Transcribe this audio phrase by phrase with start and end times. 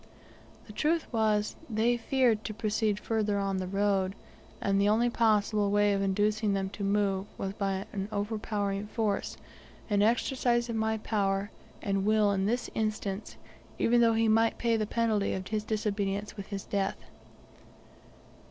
[0.65, 4.15] The truth was, they feared to proceed further on the road,
[4.59, 9.37] and the only possible way of inducing them to move was by an overpowering force,
[9.91, 11.51] and exercise of my power
[11.83, 13.37] and will in this instance,
[13.77, 16.97] even though he might pay the penalty of his disobedience with death.